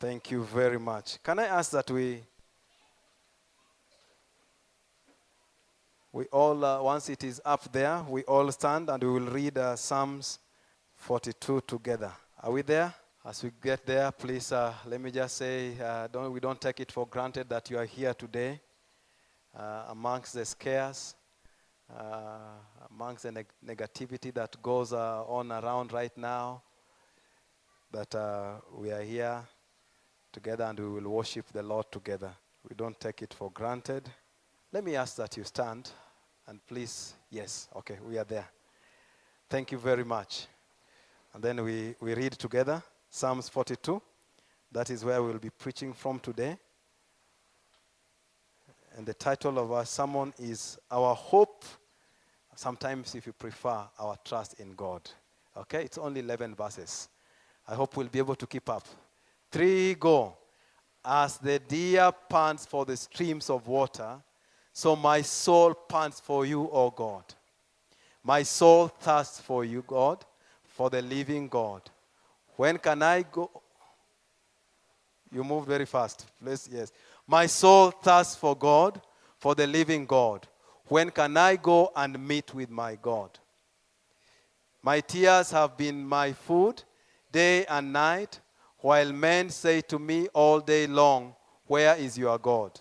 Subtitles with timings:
[0.00, 1.20] Thank you very much.
[1.24, 2.22] Can I ask that we
[6.12, 9.58] we all uh, once it is up there, we all stand and we will read
[9.58, 10.38] uh, Psalms
[10.94, 12.12] 42 together.
[12.40, 12.94] Are we there?
[13.24, 16.78] As we get there, please uh, let me just say, uh, don't, we don't take
[16.78, 18.60] it for granted that you are here today
[19.58, 21.16] uh, amongst the scares,
[21.92, 22.54] uh,
[22.88, 26.62] amongst the neg- negativity that goes on around right now.
[27.90, 28.14] That
[28.76, 29.42] we are here
[30.38, 32.30] together and we will worship the Lord together.
[32.68, 34.08] We don't take it for granted.
[34.72, 35.90] Let me ask that you stand
[36.46, 38.46] and please, yes, okay, we are there.
[39.50, 40.46] Thank you very much.
[41.34, 44.00] And then we, we read together Psalms 42.
[44.70, 46.56] That is where we'll be preaching from today.
[48.96, 51.64] And the title of our sermon is Our Hope.
[52.54, 55.02] Sometimes, if you prefer, Our Trust in God.
[55.56, 57.08] Okay, it's only 11 verses.
[57.66, 58.86] I hope we'll be able to keep up.
[59.50, 60.36] Three go.
[61.04, 64.22] As the deer pants for the streams of water,
[64.72, 67.24] so my soul pants for you, O God.
[68.22, 70.24] My soul thirsts for you, God,
[70.64, 71.82] for the living God.
[72.56, 73.50] When can I go?
[75.32, 76.26] You moved very fast.
[76.42, 76.92] Please, yes.
[77.26, 79.00] My soul thirsts for God,
[79.38, 80.46] for the living God.
[80.86, 83.30] When can I go and meet with my God?
[84.82, 86.82] My tears have been my food
[87.30, 88.40] day and night,
[88.80, 91.34] while men say to me all day long,
[91.66, 92.80] Where is your God?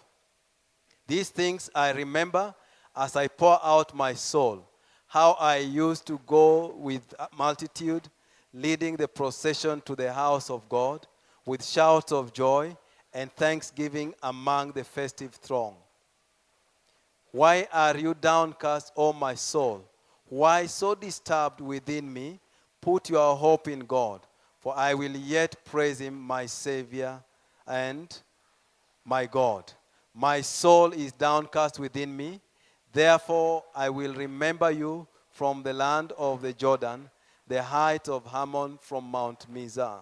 [1.07, 2.53] These things I remember
[2.95, 4.67] as I pour out my soul,
[5.07, 8.09] how I used to go with multitude,
[8.53, 11.07] leading the procession to the house of God
[11.45, 12.75] with shouts of joy
[13.13, 15.75] and thanksgiving among the festive throng.
[17.31, 19.83] Why are you downcast, O my soul?
[20.27, 22.39] Why so disturbed within me?
[22.81, 24.26] Put your hope in God,
[24.67, 27.23] for I will yet praise him, my Savior
[27.65, 28.13] and
[29.05, 29.71] my God.
[30.13, 32.41] My soul is downcast within me.
[32.91, 37.09] Therefore, I will remember you from the land of the Jordan,
[37.47, 39.99] the height of Hermon from Mount Mizar.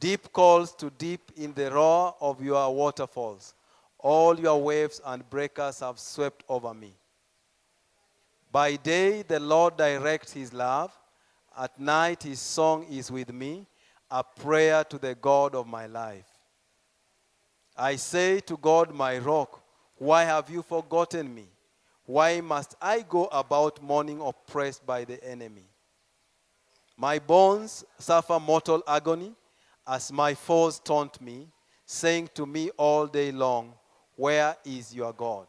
[0.00, 3.52] Deep calls to deep in the roar of your waterfalls.
[3.98, 6.94] All your waves and breakers have swept over me.
[8.50, 10.90] By day, the Lord directs his love.
[11.58, 13.66] At night, his song is with me,
[14.10, 16.26] a prayer to the God of my life.
[17.76, 19.62] I say to God, my rock,
[19.96, 21.48] why have you forgotten me?
[22.04, 25.66] Why must I go about mourning oppressed by the enemy?
[26.96, 29.34] My bones suffer mortal agony
[29.86, 31.48] as my foes taunt me,
[31.84, 33.74] saying to me all day long,
[34.14, 35.46] Where is your God?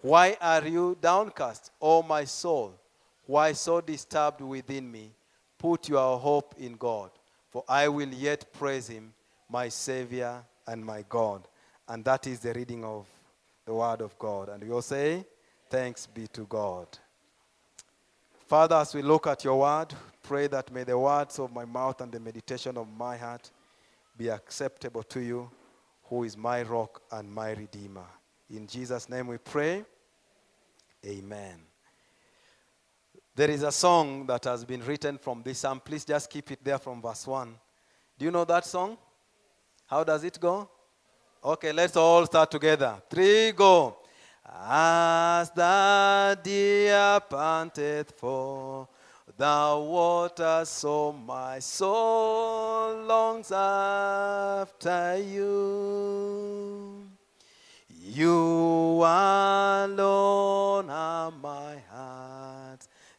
[0.00, 2.78] Why are you downcast, O my soul?
[3.26, 5.12] Why so disturbed within me?
[5.58, 7.10] Put your hope in God,
[7.48, 9.14] for I will yet praise him,
[9.48, 11.48] my Savior and my God.
[11.88, 13.06] And that is the reading of
[13.64, 14.48] the Word of God.
[14.48, 15.24] And we all say,
[15.70, 16.86] Thanks be to God.
[18.46, 22.00] Father, as we look at your Word, pray that may the words of my mouth
[22.00, 23.50] and the meditation of my heart
[24.16, 25.50] be acceptable to you,
[26.04, 28.06] who is my rock and my redeemer.
[28.50, 29.84] In Jesus' name we pray.
[31.04, 31.73] Amen.
[33.36, 35.80] There is a song that has been written from this psalm.
[35.84, 37.52] Please just keep it there from verse 1.
[38.16, 38.96] Do you know that song?
[39.86, 40.70] How does it go?
[41.44, 43.02] Okay, let's all start together.
[43.10, 43.96] Three, go.
[44.68, 48.88] As the deer panteth for
[49.36, 57.10] the water, so my soul longs after you.
[57.88, 62.13] You alone are my heart's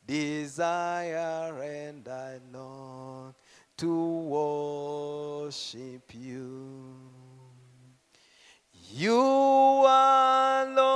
[0.06, 3.36] desire, and I long
[3.78, 4.08] to
[5.50, 6.96] worship you.
[8.94, 9.20] You
[9.86, 10.88] alone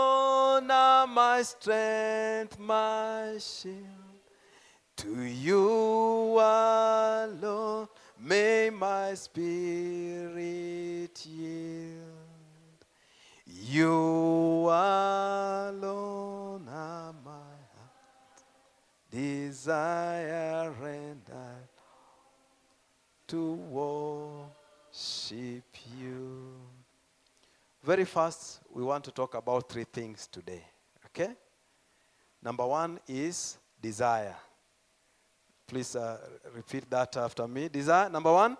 [0.71, 3.75] are my strength, my shield.
[4.97, 7.87] To you alone
[8.19, 10.35] may my spirit
[11.25, 12.05] yield.
[13.45, 16.08] You alone
[19.19, 21.57] desire and I
[23.27, 24.47] to worship
[25.99, 26.53] you.
[27.83, 30.63] Very fast, we want to talk about three things today.
[31.07, 31.33] Okay?
[32.41, 34.35] Number one is desire.
[35.67, 36.17] Please uh,
[36.55, 37.67] repeat that after me.
[37.69, 38.57] Desire, number one.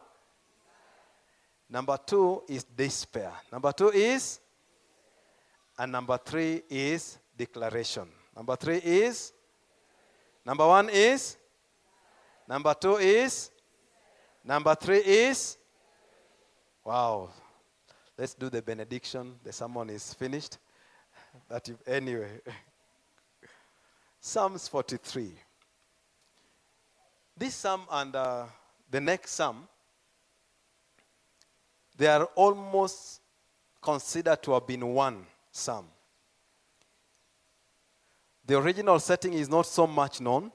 [1.70, 3.32] Number two is despair.
[3.52, 4.40] Number two is,
[5.78, 8.08] and number three is declaration.
[8.36, 9.34] Number three is,
[10.50, 11.38] number one is,
[12.48, 13.52] number two is,
[14.44, 15.60] number three is,
[16.90, 17.30] Wow.
[18.18, 19.36] Let's do the benediction.
[19.44, 20.58] The sermon is finished.
[21.68, 22.42] You, anyway.
[24.20, 25.32] Psalms 43.
[27.38, 28.46] This psalm and uh,
[28.90, 29.68] the next psalm,
[31.96, 33.22] they are almost
[33.80, 35.86] considered to have been one psalm.
[38.50, 40.52] The original setting is not so much known,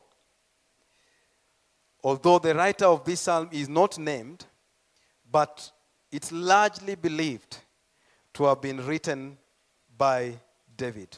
[2.02, 4.46] although the writer of this psalm is not named,
[5.30, 5.70] but
[6.10, 7.58] it's largely believed
[8.32, 9.38] to have been written
[9.96, 10.34] by
[10.76, 11.16] David.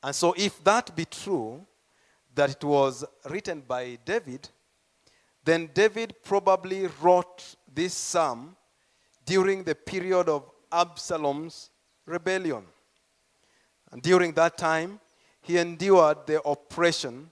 [0.00, 1.66] And so, if that be true,
[2.32, 4.48] that it was written by David,
[5.42, 8.54] then David probably wrote this psalm
[9.24, 11.70] during the period of Absalom's
[12.04, 12.62] rebellion.
[13.90, 15.00] And during that time,
[15.46, 17.30] he endured the oppression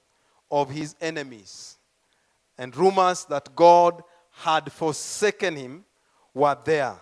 [0.48, 1.78] of his enemies.
[2.56, 5.84] And rumors that God had forsaken him
[6.32, 6.94] were there.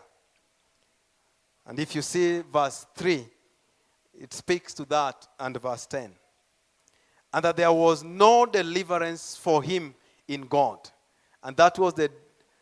[1.67, 3.27] And if you see verse 3,
[4.19, 6.13] it speaks to that, and verse 10.
[7.35, 9.95] And that there was no deliverance for him
[10.29, 10.79] in God.
[11.43, 12.11] And that was the,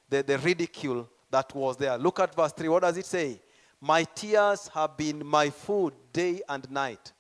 [0.08, 1.97] the, the ridicule that was there.
[1.97, 2.69] Look at verse 3.
[2.69, 3.41] What does it say?
[3.81, 7.12] My tears have been my food day and night,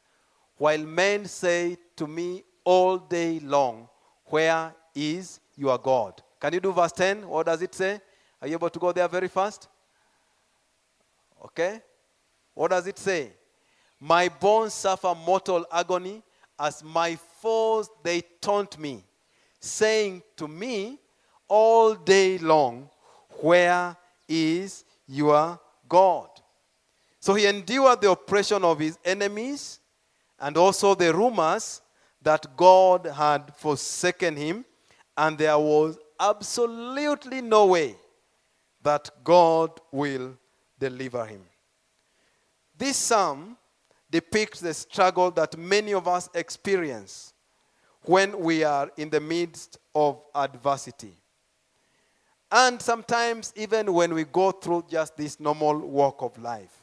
[0.60, 3.88] while men say to me all day long,
[4.26, 6.22] Where is your God?
[6.38, 7.26] Can you do verse 10?
[7.26, 7.98] What does it say?
[8.42, 9.68] Are you able to go there very fast?
[11.42, 11.80] Okay.
[12.52, 13.32] What does it say?
[13.98, 16.22] My bones suffer mortal agony
[16.58, 19.02] as my foes they taunt me,
[19.60, 20.98] saying to me
[21.48, 22.90] all day long,
[23.40, 23.96] Where
[24.28, 25.58] is your
[25.88, 26.28] God?
[27.18, 29.80] So he endured the oppression of his enemies
[30.40, 31.82] and also the rumors
[32.22, 34.64] that God had forsaken him,
[35.16, 37.96] and there was absolutely no way
[38.82, 40.36] that God will
[40.78, 41.42] deliver him.
[42.76, 43.56] This psalm
[44.10, 47.32] depicts the struggle that many of us experience
[48.02, 51.14] when we are in the midst of adversity.
[52.50, 56.79] And sometimes, even when we go through just this normal walk of life.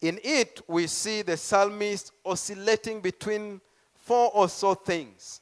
[0.00, 3.60] In it, we see the psalmist oscillating between
[3.94, 5.40] four or so things.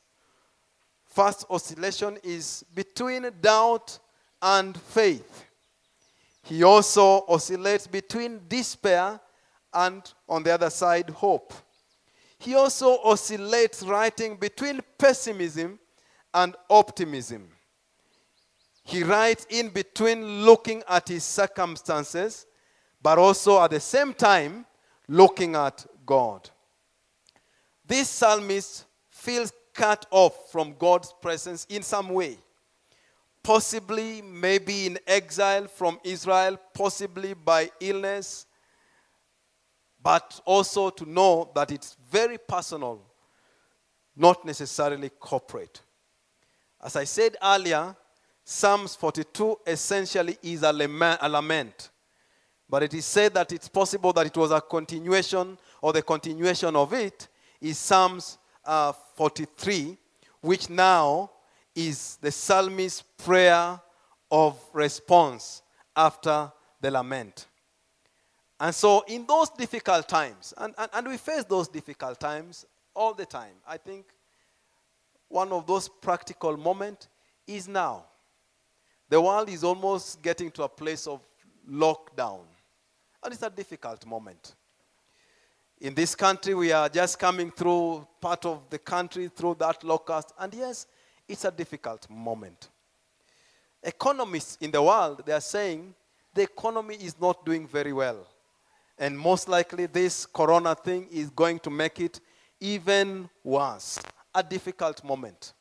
[1.04, 3.98] First oscillation is between doubt
[4.40, 5.44] and faith.
[6.42, 9.20] He also oscillates between despair
[9.72, 11.52] and, on the other side, hope.
[12.38, 15.78] He also oscillates writing between pessimism
[16.32, 17.48] and optimism.
[18.84, 22.46] He writes in between looking at his circumstances,
[23.04, 24.66] but also at the same time
[25.06, 26.50] looking at God.
[27.86, 32.38] This psalmist feels cut off from God's presence in some way
[33.44, 38.46] possibly maybe in exile from Israel, possibly by illness,
[40.02, 43.02] but also to know that it's very personal,
[44.16, 45.82] not necessarily corporate.
[46.82, 47.94] As I said earlier,
[48.42, 51.90] Psalms 42 essentially is a lament,
[52.69, 56.75] but it is said that it's possible that it was a continuation, or the continuation
[56.76, 57.28] of it
[57.61, 59.96] is Psalms uh, 43,
[60.40, 61.31] which now
[61.75, 63.81] is the psalmist's prayer
[64.31, 65.62] of response
[65.96, 66.50] after
[66.81, 67.46] the lament.
[68.60, 73.12] And so, in those difficult times, and, and, and we face those difficult times all
[73.12, 74.06] the time, I think
[75.29, 77.08] one of those practical moments
[77.46, 78.05] is now.
[79.08, 81.20] The world is almost getting to a place of
[81.70, 82.41] lockdown,
[83.24, 84.54] and it's a difficult moment.
[85.81, 90.32] In this country, we are just coming through part of the country through that locust,
[90.38, 90.86] and yes,
[91.26, 92.69] it's a difficult moment.
[93.82, 95.94] Economists in the world, they are saying
[96.34, 98.26] the economy is not doing very well.
[98.98, 102.20] And most likely, this corona thing is going to make it
[102.60, 103.98] even worse.
[104.34, 105.52] A difficult moment.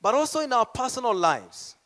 [0.00, 1.76] But also in our personal lives,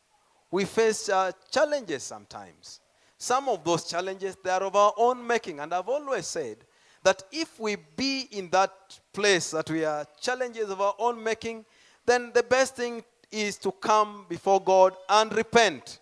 [0.50, 2.80] we face uh, challenges sometimes.
[3.18, 5.60] Some of those challenges, they are of our own making.
[5.60, 6.58] And I've always said
[7.02, 8.72] that if we be in that
[9.12, 11.64] place that we are challenges of our own making,
[12.06, 16.00] then the best thing is to come before God and repent,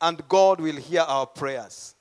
[0.00, 1.94] and God will hear our prayers.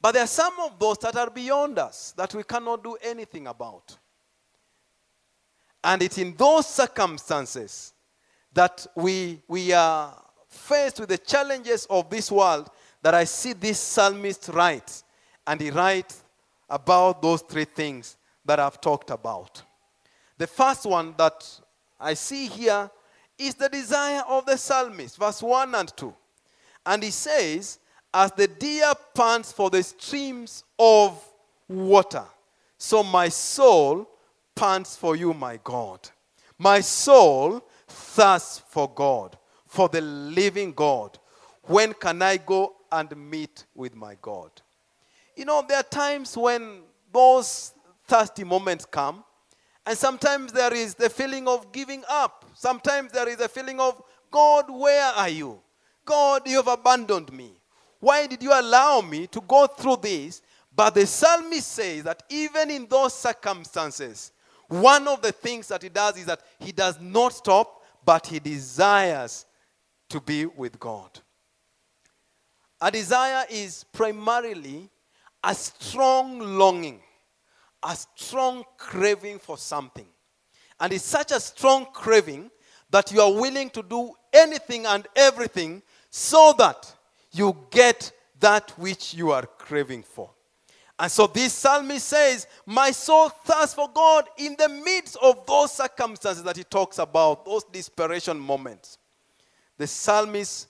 [0.00, 3.46] But there are some of those that are beyond us that we cannot do anything
[3.46, 3.96] about.
[5.84, 7.92] And it's in those circumstances
[8.52, 12.70] that we, we are faced with the challenges of this world
[13.02, 15.02] that I see this psalmist write.
[15.46, 16.22] And he writes
[16.70, 19.62] about those three things that I've talked about.
[20.38, 21.60] The first one that
[22.00, 22.90] I see here
[23.38, 26.14] is the desire of the psalmist, verse 1 and 2.
[26.86, 27.78] And he says,
[28.12, 31.22] As the deer pants for the streams of
[31.68, 32.24] water,
[32.78, 34.08] so my soul
[34.54, 36.08] pants for you, my God.
[36.58, 41.18] My soul thirsts for God, for the living God.
[41.62, 44.50] When can I go and meet with my God?
[45.34, 46.82] You know, there are times when
[47.12, 47.72] those
[48.06, 49.24] thirsty moments come,
[49.84, 52.44] and sometimes there is the feeling of giving up.
[52.54, 55.60] Sometimes there is a feeling of, God, where are you?
[56.04, 57.52] God, you have abandoned me.
[57.98, 60.42] Why did you allow me to go through this?
[60.74, 64.32] But the psalmist says that even in those circumstances,
[64.68, 68.38] one of the things that he does is that he does not stop, but he
[68.38, 69.44] desires
[70.08, 71.20] to be with God.
[72.84, 74.90] A desire is primarily
[75.44, 77.00] a strong longing,
[77.80, 80.06] a strong craving for something.
[80.80, 82.50] And it's such a strong craving
[82.90, 86.92] that you are willing to do anything and everything so that
[87.30, 88.10] you get
[88.40, 90.28] that which you are craving for.
[90.98, 95.72] And so this psalmist says, My soul thirsts for God in the midst of those
[95.72, 98.98] circumstances that he talks about, those desperation moments.
[99.78, 100.66] The psalmist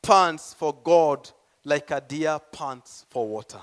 [0.00, 1.28] pants for God
[1.64, 3.60] like a deer pants for water.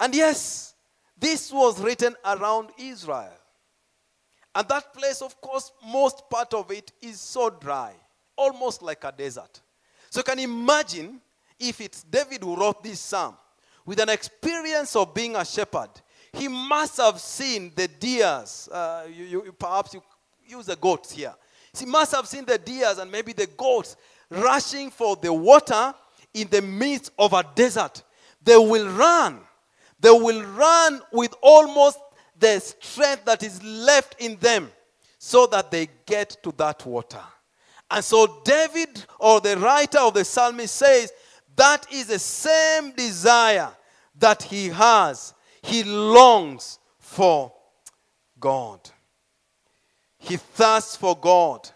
[0.00, 0.74] And yes,
[1.18, 3.32] this was written around Israel.
[4.54, 7.92] And that place, of course, most part of it is so dry,
[8.36, 9.60] almost like a desert.
[10.10, 11.20] So you can imagine
[11.58, 13.36] if it's David who wrote this psalm
[13.84, 15.90] with an experience of being a shepherd.
[16.32, 18.68] He must have seen the deers.
[18.70, 20.02] Uh, you, you, perhaps you
[20.46, 21.34] use the goats here.
[21.76, 23.96] He must have seen the deers and maybe the goats
[24.30, 25.94] rushing for the water
[26.34, 28.02] in the midst of a desert.
[28.42, 29.40] They will run.
[30.00, 31.98] They will run with almost
[32.38, 34.70] the strength that is left in them
[35.18, 37.20] so that they get to that water.
[37.90, 41.12] And so, David, or the writer of the psalmist, says
[41.56, 43.70] that is the same desire
[44.18, 45.34] that he has.
[45.62, 47.52] He longs for
[48.38, 48.88] God.
[50.18, 51.68] He thirsts for God.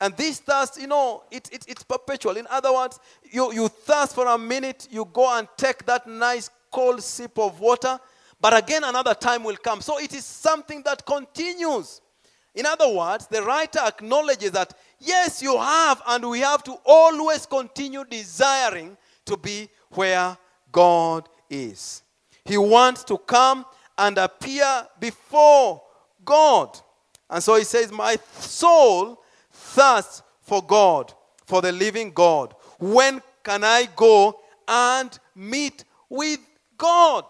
[0.00, 2.36] And this thirst, you know, it, it, it's perpetual.
[2.36, 2.98] In other words,
[3.30, 7.60] you, you thirst for a minute, you go and take that nice cold sip of
[7.60, 7.98] water,
[8.40, 9.80] but again another time will come.
[9.80, 12.00] So it is something that continues.
[12.54, 17.44] In other words, the writer acknowledges that yes, you have, and we have to always
[17.46, 20.36] continue desiring to be where
[20.72, 22.02] God is.
[22.44, 23.66] He wants to come
[23.98, 25.82] and appear before
[26.24, 26.78] God.
[27.28, 29.19] And so he says, My soul
[29.70, 31.12] thirsts for God,
[31.46, 32.54] for the living God.
[32.78, 36.40] When can I go and meet with
[36.76, 37.24] God?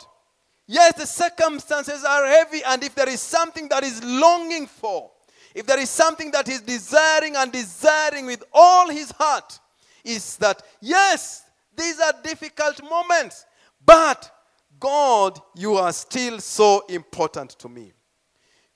[0.66, 5.10] Yes, the circumstances are heavy, and if there is something that is longing for,
[5.54, 9.58] if there is something that is desiring and desiring with all his heart,
[10.04, 11.42] is that yes,
[11.76, 13.46] these are difficult moments,
[13.84, 14.30] but
[14.78, 17.92] God, you are still so important to me.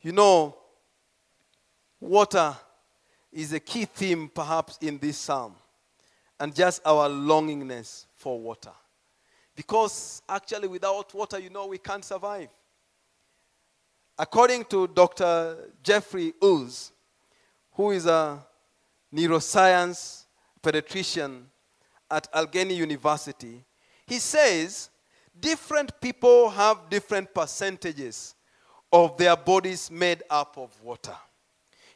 [0.02, 0.56] You know,
[2.00, 2.54] water
[3.34, 5.54] is a key theme perhaps in this psalm,
[6.38, 8.72] and just our longingness for water.
[9.56, 12.48] Because actually, without water, you know, we can't survive.
[14.18, 15.56] According to Dr.
[15.82, 16.92] Jeffrey Utz,
[17.72, 18.38] who is a
[19.12, 20.24] neuroscience
[20.62, 21.42] pediatrician
[22.10, 23.64] at Allegheny University,
[24.06, 24.90] he says
[25.38, 28.34] different people have different percentages
[28.92, 31.16] of their bodies made up of water.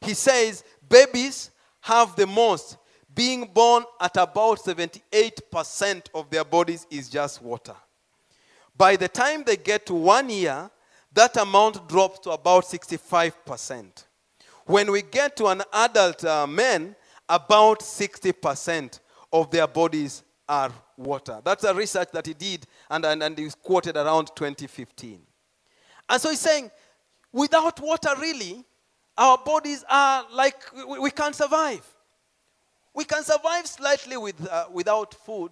[0.00, 1.50] He says babies
[1.80, 2.76] have the most,
[3.14, 7.74] being born at about 78% of their bodies is just water.
[8.76, 10.70] By the time they get to one year,
[11.12, 14.04] that amount drops to about 65%.
[14.66, 16.94] When we get to an adult uh, man,
[17.28, 19.00] about 60%
[19.32, 21.40] of their bodies are water.
[21.44, 25.20] That's a research that he did, and, and, and quoted around 2015.
[26.08, 26.70] And so he's saying,
[27.32, 28.64] without water, really,
[29.18, 30.56] our bodies are like
[30.88, 31.84] we, we can't survive.
[32.94, 35.50] We can survive slightly with, uh, without food,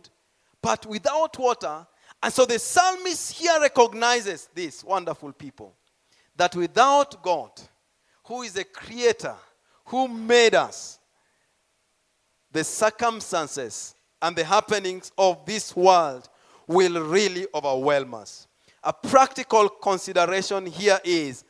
[0.63, 1.87] but without water.
[2.23, 5.75] And so the psalmist here recognizes this, wonderful people,
[6.37, 7.51] that without God,
[8.25, 9.35] who is a creator,
[9.85, 10.99] who made us,
[12.51, 16.29] the circumstances and the happenings of this world
[16.67, 18.49] will really overwhelm us.
[18.83, 21.45] A practical consideration here is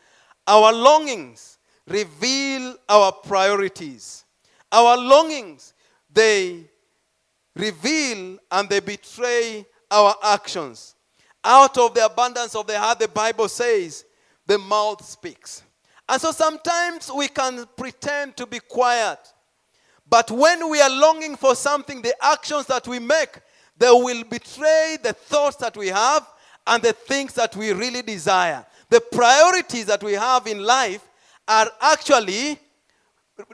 [0.46, 1.55] our longings
[1.88, 4.24] reveal our priorities.
[4.72, 5.74] Our longings,
[6.12, 6.70] they
[7.54, 10.94] reveal and they betray our actions.
[11.44, 14.04] Out of the abundance of the heart, the Bible says,
[14.46, 15.62] the mouth speaks.
[16.08, 19.18] And so sometimes we can pretend to be quiet
[20.08, 23.40] but when we are longing for something, the actions that we make,
[23.76, 26.26] they will betray the thoughts that we have
[26.66, 28.64] and the things that we really desire.
[28.88, 31.06] The priorities that we have in life
[31.46, 32.58] are actually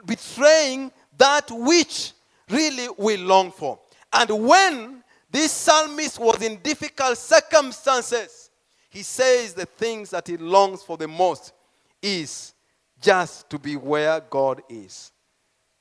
[0.05, 2.13] betraying that which
[2.49, 3.79] really we long for.
[4.11, 8.51] And when this psalmist was in difficult circumstances,
[8.89, 11.53] he says the things that he longs for the most
[12.01, 12.53] is
[13.01, 15.11] just to be where God is.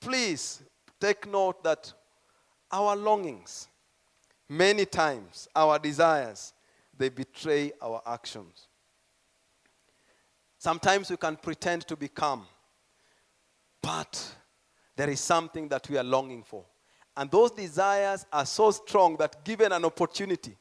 [0.00, 0.62] Please
[0.98, 1.92] take note that
[2.70, 3.68] our longings,
[4.48, 6.54] many times, our desires,
[6.96, 8.68] they betray our actions.
[10.62, 12.46] Sometimes we can pretend to be calm,
[13.82, 14.36] but
[14.94, 16.64] there is something that we are longing for.
[17.16, 20.56] And those desires are so strong that given an opportunity,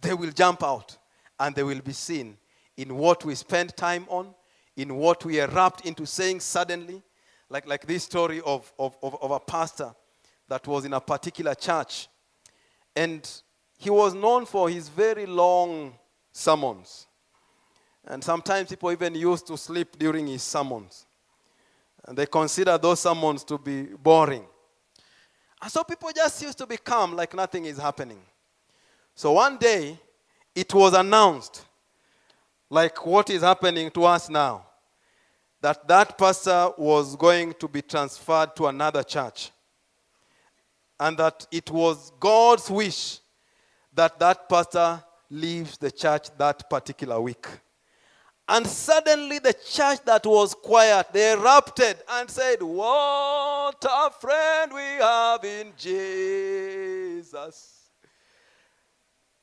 [0.00, 0.98] they will jump out
[1.38, 2.36] and they will be seen
[2.76, 4.34] in what we spend time on,
[4.74, 7.00] in what we erupt into saying suddenly.
[7.48, 9.94] Like, like this story of, of, of, of a pastor
[10.48, 12.08] that was in a particular church.
[12.96, 13.30] And
[13.78, 15.94] he was known for his very long
[16.32, 17.06] sermons.
[18.06, 21.06] And sometimes people even used to sleep during his sermons.
[22.04, 24.44] And they consider those sermons to be boring.
[25.60, 28.20] And so people just used to be calm, like nothing is happening.
[29.14, 29.98] So one day,
[30.54, 31.64] it was announced,
[32.70, 34.66] like what is happening to us now,
[35.60, 39.50] that that pastor was going to be transferred to another church.
[41.00, 43.18] And that it was God's wish
[43.92, 47.46] that that pastor leaves the church that particular week.
[48.48, 54.80] And suddenly, the church that was quiet, they erupted and said, What a friend we
[54.80, 57.72] have in Jesus.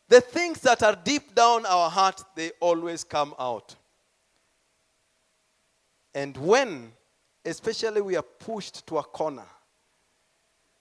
[0.07, 3.75] The things that are deep down our heart, they always come out.
[6.13, 6.93] And when,
[7.43, 9.48] especially, we are pushed to a corner,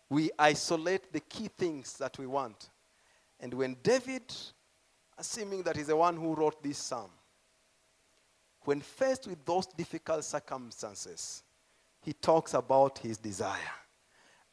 [0.08, 2.68] we isolate the key things that we want.
[3.40, 4.32] And when David,
[5.18, 7.10] assuming that he's the one who wrote this psalm,
[8.64, 11.42] when faced with those difficult circumstances,
[12.00, 13.58] he talks about his desire.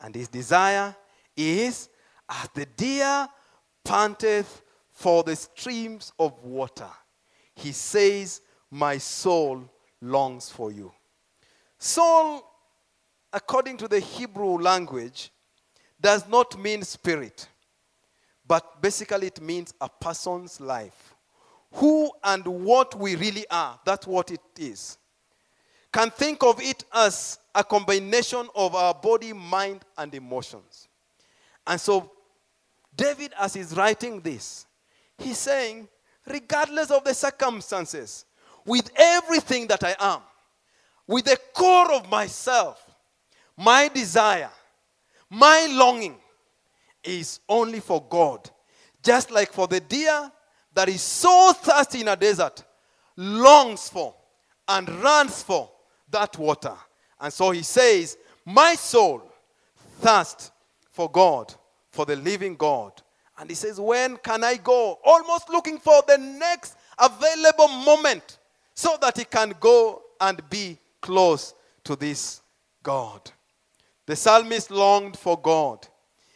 [0.01, 0.95] And his desire
[1.35, 1.89] is
[2.29, 3.27] as the deer
[3.83, 6.89] panteth for the streams of water.
[7.55, 9.69] He says, My soul
[10.01, 10.91] longs for you.
[11.77, 12.43] Soul,
[13.33, 15.31] according to the Hebrew language,
[15.99, 17.47] does not mean spirit,
[18.47, 21.08] but basically it means a person's life
[21.73, 23.79] who and what we really are.
[23.85, 24.97] That's what it is.
[25.91, 30.87] Can think of it as a combination of our body, mind, and emotions.
[31.65, 32.11] And so,
[32.95, 34.65] David, as he's writing this,
[35.17, 35.87] he's saying,
[36.27, 38.25] regardless of the circumstances,
[38.65, 40.21] with everything that I am,
[41.07, 42.85] with the core of myself,
[43.57, 44.51] my desire,
[45.29, 46.17] my longing
[47.03, 48.49] is only for God.
[49.01, 50.31] Just like for the deer
[50.73, 52.63] that is so thirsty in a desert
[53.15, 54.15] longs for
[54.67, 55.69] and runs for
[56.09, 56.75] that water.
[57.19, 59.29] And so he says, My soul
[59.99, 60.51] thirsts
[60.91, 61.53] for God,
[61.91, 62.93] for the living God.
[63.37, 64.99] And he says, When can I go?
[65.03, 68.37] Almost looking for the next available moment
[68.73, 71.53] so that he can go and be close
[71.83, 72.41] to this
[72.83, 73.31] God.
[74.05, 75.87] The psalmist longed for God.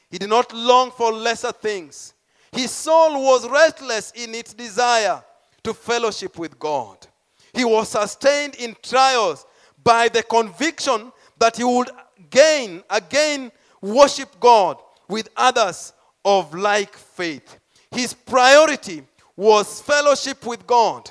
[0.09, 2.12] He did not long for lesser things.
[2.53, 5.23] His soul was restless in its desire
[5.63, 7.07] to fellowship with God.
[7.53, 9.45] He was sustained in trials
[9.83, 11.89] by the conviction that he would
[12.19, 17.59] again, again, worship God with others of like faith.
[17.91, 19.03] His priority
[19.35, 21.09] was fellowship with God.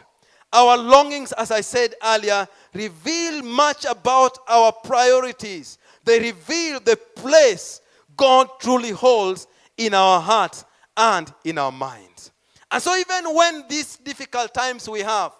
[0.52, 5.78] Our longings, as I said earlier, reveal much about our priorities.
[6.04, 7.80] They reveal the place
[8.16, 10.64] God truly holds in our hearts
[10.96, 12.30] and in our minds.
[12.70, 15.32] And so, even when these difficult times we have,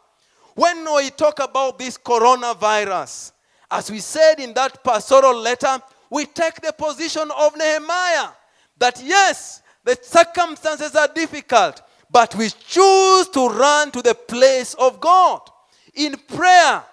[0.54, 3.32] when we talk about this coronavirus,
[3.70, 8.28] as we said in that pastoral letter, we take the position of Nehemiah
[8.76, 15.00] that yes, the circumstances are difficult, but we choose to run to the place of
[15.00, 15.40] God
[15.94, 16.84] in prayer,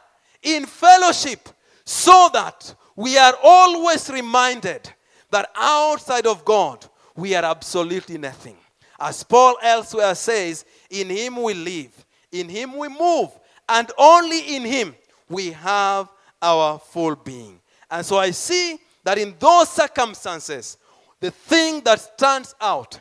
[0.41, 1.49] in fellowship,
[1.83, 4.89] so that we are always reminded
[5.31, 6.85] that outside of God,
[7.19, 8.55] we are absolutely nothing.
[8.99, 13.29] As Paul elsewhere says, in him we live, in him we move,
[13.67, 14.95] and only in him
[15.29, 16.09] we have
[16.41, 17.59] our full being.
[17.91, 20.77] And so I see that in those circumstances,
[21.19, 22.99] the thing that stands out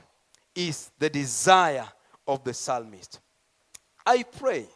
[0.55, 1.87] is the desire
[2.27, 3.21] of the psalmist.
[4.05, 4.67] I pray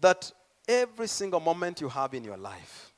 [0.00, 0.30] that
[0.66, 2.92] every single moment you have in your life,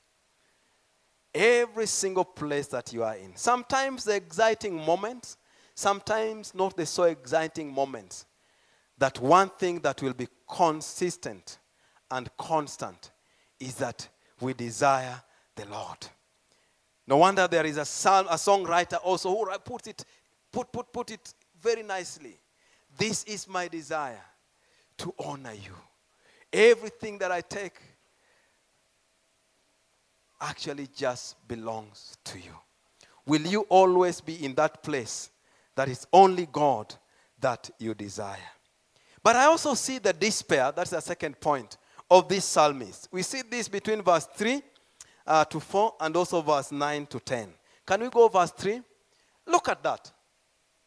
[1.35, 5.37] every single place that you are in, sometimes the exciting moments,
[5.81, 8.27] sometimes not the so exciting moments,
[8.99, 11.59] that one thing that will be consistent
[12.11, 13.11] and constant
[13.59, 14.07] is that
[14.41, 15.23] we desire
[15.57, 16.07] the Lord.
[17.07, 20.05] No wonder there is a, psalm, a songwriter also who puts it,
[20.53, 22.39] put, put, put it very nicely.
[22.97, 24.23] This is my desire
[24.99, 25.75] to honor you.
[26.53, 27.81] Everything that I take
[30.41, 32.55] actually just belongs to you.
[33.27, 35.31] Will you always be in that place
[35.77, 36.95] that is only God
[37.39, 38.37] that you desire?
[39.23, 41.77] But I also see the despair, that's the second point,
[42.11, 43.09] of this psalmist.
[43.13, 44.63] We see this between verse 3
[45.27, 47.53] uh, to 4 and also verse 9 to 10.
[47.87, 48.81] Can we go verse 3?
[49.47, 50.11] Look at that.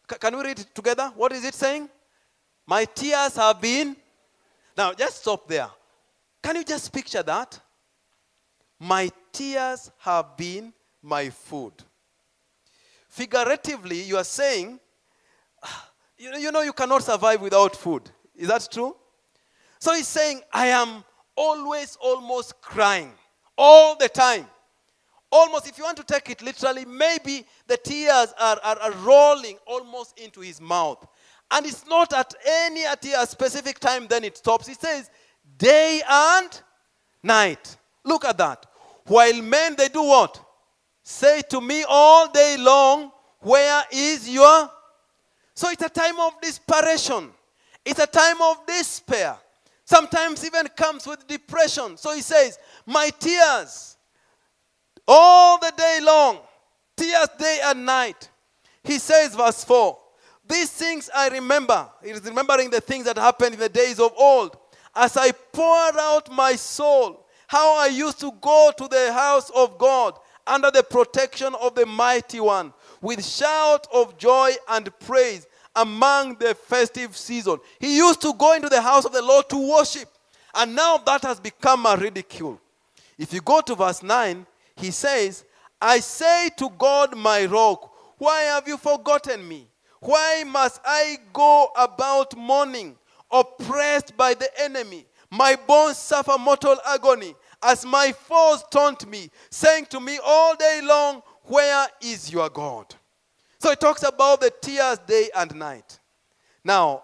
[0.10, 1.12] C- can we read it together?
[1.16, 1.90] What is it saying?
[2.66, 3.96] My tears have been.
[4.76, 5.70] Now, just stop there.
[6.42, 7.60] Can you just picture that?
[8.80, 11.74] My tears have been my food.
[13.14, 14.80] Figuratively, you are saying,
[16.18, 18.10] you know, you cannot survive without food.
[18.36, 18.96] Is that true?
[19.80, 21.04] So he's saying, I am
[21.36, 23.12] always almost crying
[23.56, 24.48] all the time.
[25.32, 29.60] Almost, if you want to take it literally, maybe the tears are, are, are rolling
[29.68, 31.06] almost into his mouth.
[31.52, 34.66] And it's not at any at a specific time, then it stops.
[34.66, 35.12] He says,
[35.60, 36.62] day and
[37.22, 37.78] night.
[38.04, 38.66] Look at that.
[39.06, 40.44] While men, they do what?
[41.04, 44.72] Say to me all day long, where is your.
[45.54, 47.30] So it's a time of desperation.
[47.86, 49.38] It's a time of despair.
[49.86, 51.98] Sometimes even comes with depression.
[51.98, 53.98] So he says, My tears
[55.06, 56.40] all the day long,
[56.96, 58.30] tears day and night.
[58.84, 59.98] He says, verse 4,
[60.48, 61.90] These things I remember.
[62.02, 64.58] He is remembering the things that happened in the days of old.
[64.96, 69.78] As I poured out my soul, how I used to go to the house of
[69.78, 76.36] God under the protection of the mighty one with shout of joy and praise among
[76.36, 77.58] the festive season.
[77.80, 80.10] He used to go into the house of the Lord to worship.
[80.56, 82.60] And now that has become a ridicule.
[83.18, 85.46] If you go to verse 9, he says,
[85.82, 89.68] I say to God, my rock, why have you forgotten me?
[90.00, 92.96] Why must I go about mourning,
[93.32, 95.06] oppressed by the enemy?
[95.30, 100.82] My bones suffer mortal agony as my foes taunt me, saying to me all day
[100.84, 102.94] long, Where is your God?
[103.60, 106.00] So it talks about the tears day and night.
[106.64, 107.04] Now,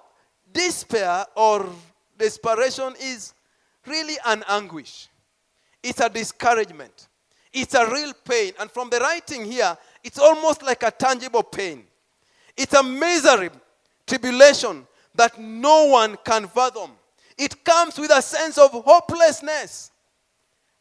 [0.51, 1.69] despair or
[2.17, 3.33] desperation is
[3.85, 5.07] really an anguish,
[5.81, 7.07] it's a discouragement,
[7.53, 8.53] it's a real pain.
[8.59, 11.85] And from the writing here, it's almost like a tangible pain.
[12.55, 13.49] It's a misery,
[14.05, 16.91] tribulation that no one can fathom.
[17.37, 19.88] It comes with a sense of hopelessness.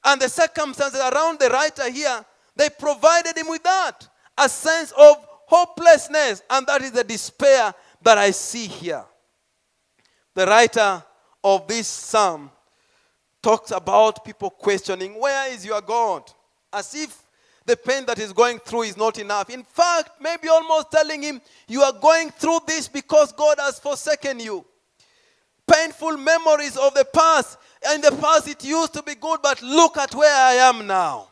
[0.05, 2.25] And the circumstances around the writer here,
[2.57, 4.09] they provided him with that
[4.39, 6.43] a sense of hopelessness.
[6.49, 9.05] And that is the despair that I see here.
[10.35, 11.03] The writer
[11.43, 12.51] of this psalm
[13.43, 16.31] talks about people questioning, Where is your God?
[16.73, 17.23] As if
[17.67, 19.51] the pain that he's going through is not enough.
[19.51, 24.41] In fact, maybe almost telling him, You are going through this because God has forsaken
[24.41, 24.65] you.
[25.71, 27.59] Painful memories of the past.
[27.95, 31.29] In the past, it used to be good, but look at where I am now.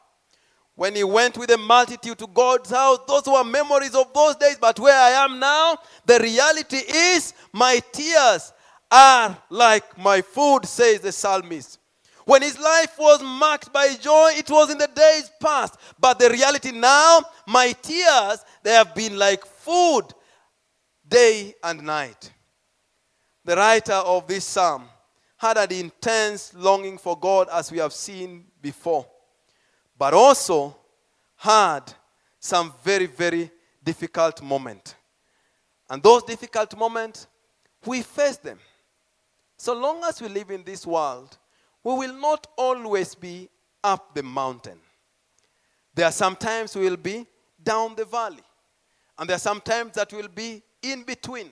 [0.75, 4.59] When he went with a multitude to God's house, those were memories of those days,
[4.61, 8.53] but where I am now, the reality is my tears
[8.91, 11.79] are like my food, says the psalmist.
[12.27, 15.77] When his life was marked by joy, it was in the days past.
[15.99, 20.03] But the reality now, my tears, they have been like food
[21.09, 22.33] day and night.
[23.47, 24.89] The writer of this psalm
[25.37, 29.07] had an intense longing for God, as we have seen before,
[29.97, 30.77] but also
[31.37, 31.83] had
[32.41, 33.49] some very, very
[33.85, 34.97] difficult moments.
[35.89, 37.29] And those difficult moments,
[37.85, 38.59] we face them.
[39.57, 41.39] So long as we live in this world,
[41.85, 43.49] we will not always be
[43.85, 44.81] up the mountain.
[45.95, 47.25] There are sometimes we will be
[47.63, 48.43] down the valley,
[49.17, 51.51] and there are sometimes that will be in between.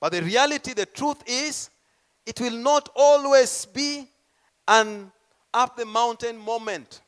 [0.00, 1.70] But the reality, the truth is,
[2.24, 4.08] it will not always be
[4.66, 5.10] an
[5.52, 7.00] up the mountain moment.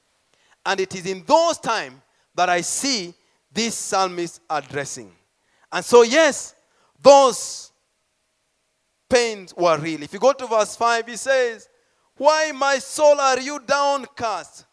[0.64, 1.96] And it is in those times
[2.34, 3.14] that I see
[3.52, 5.12] this psalmist addressing.
[5.72, 6.54] And so, yes,
[7.02, 7.70] those
[9.08, 10.02] pains were real.
[10.02, 11.68] If you go to verse 5, he says,
[12.16, 14.64] Why, my soul, are you downcast?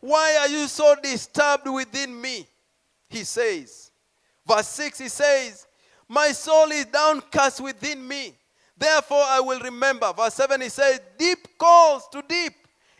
[0.00, 2.46] Why are you so disturbed within me?
[3.08, 3.90] He says.
[4.46, 5.66] Verse 6, he says,
[6.10, 8.34] My soul is downcast within me.
[8.76, 10.12] Therefore, I will remember.
[10.12, 12.52] Verse 7, he says, Deep calls to deep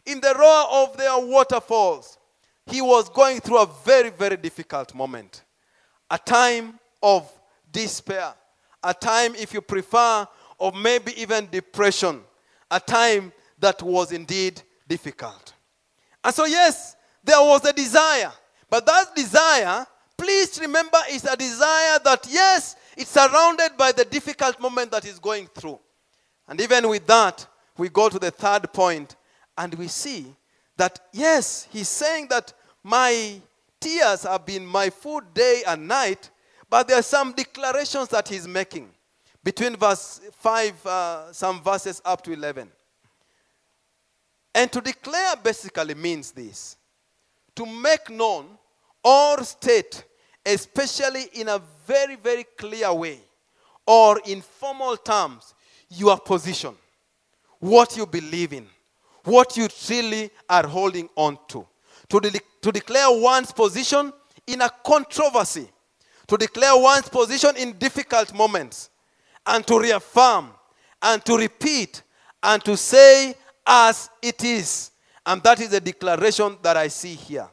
[0.06, 2.18] in the roar of their waterfalls.
[2.66, 5.42] He was going through a very, very difficult moment,
[6.08, 7.28] a time of
[7.72, 8.32] despair,
[8.84, 10.24] a time, if you prefer,
[10.60, 12.20] of maybe even depression,
[12.70, 15.54] a time that was indeed difficult.
[16.22, 16.94] And so, yes,
[17.24, 18.30] there was a desire,
[18.68, 19.84] but that desire,
[20.16, 25.18] please remember, is a desire that, yes, it's surrounded by the difficult moment that he's
[25.18, 25.80] going through.
[26.46, 27.46] And even with that,
[27.78, 29.16] we go to the third point
[29.56, 30.26] and we see
[30.76, 33.40] that, yes, he's saying that my
[33.80, 36.30] tears have been my food day and night,
[36.68, 38.90] but there are some declarations that he's making
[39.42, 42.70] between verse 5, uh, some verses up to 11.
[44.54, 46.76] And to declare basically means this
[47.56, 48.58] to make known
[49.02, 50.04] or state,
[50.44, 53.20] especially in a very, very clear way
[53.86, 55.54] or in formal terms,
[55.88, 56.74] your position,
[57.58, 58.66] what you believe in,
[59.24, 61.66] what you truly are holding on to.
[62.08, 64.12] To, de- to declare one's position
[64.46, 65.68] in a controversy,
[66.26, 68.90] to declare one's position in difficult moments,
[69.46, 70.50] and to reaffirm,
[71.02, 72.02] and to repeat,
[72.42, 73.34] and to say
[73.66, 74.90] as it is.
[75.26, 77.48] And that is the declaration that I see here.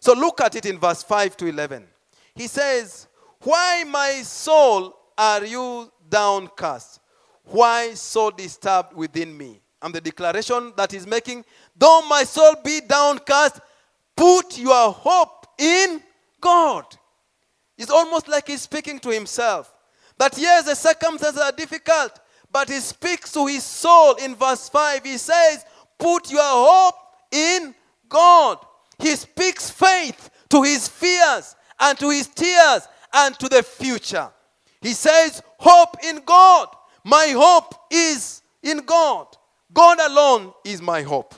[0.00, 1.86] So look at it in verse 5 to 11.
[2.34, 3.06] He says,
[3.42, 7.00] Why, my soul, are you downcast?
[7.44, 9.60] Why so disturbed within me?
[9.82, 11.44] And the declaration that he's making,
[11.76, 13.60] though my soul be downcast,
[14.16, 16.02] put your hope in
[16.40, 16.84] God.
[17.78, 19.74] It's almost like he's speaking to himself.
[20.18, 22.20] That yes, the circumstances are difficult,
[22.52, 25.02] but he speaks to his soul in verse 5.
[25.02, 25.64] He says,
[25.98, 26.94] Put your hope
[27.30, 27.74] in
[28.08, 28.58] God.
[28.98, 34.28] He speaks faith to his fears and to his tears and to the future.
[34.80, 36.68] He says, Hope in God.
[37.04, 39.26] My hope is in God.
[39.72, 41.34] God alone is my hope.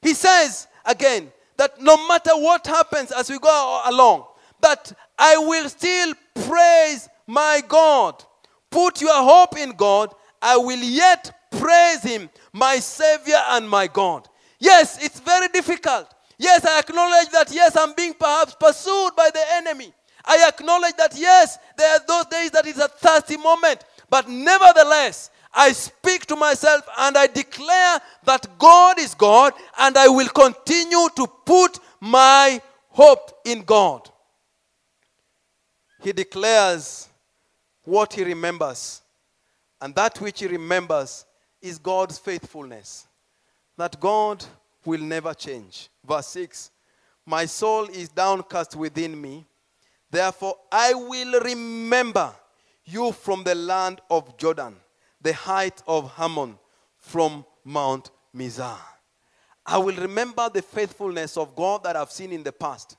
[0.00, 4.26] He says again that no matter what happens as we go along,
[4.60, 6.14] that I will still
[6.46, 8.22] praise my God.
[8.70, 10.14] Put your hope in God.
[10.40, 14.28] I will yet praise Him, my Savior and my God.
[14.58, 16.12] Yes, it's very difficult.
[16.42, 19.92] Yes, I acknowledge that, yes, I'm being perhaps pursued by the enemy.
[20.24, 23.84] I acknowledge that, yes, there are those days that it's a thirsty moment.
[24.10, 30.08] But nevertheless, I speak to myself and I declare that God is God and I
[30.08, 34.10] will continue to put my hope in God.
[36.00, 37.08] He declares
[37.84, 39.00] what he remembers,
[39.80, 41.24] and that which he remembers
[41.60, 43.06] is God's faithfulness.
[43.76, 44.44] That God
[44.84, 45.88] will never change.
[46.06, 46.70] Verse 6
[47.26, 49.44] My soul is downcast within me,
[50.10, 52.34] therefore I will remember
[52.84, 54.76] you from the land of Jordan
[55.22, 56.58] the height of Hermon
[56.98, 58.78] from Mount Mizar.
[59.64, 62.96] I will remember the faithfulness of God that I've seen in the past.